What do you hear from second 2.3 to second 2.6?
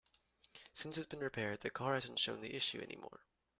the